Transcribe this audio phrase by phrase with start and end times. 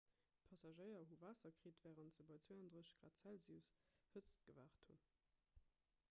[0.49, 3.59] d'passagéier hu waasser kritt wärend se bei 32
[4.09, 5.05] °c hëtzt gewaart hunn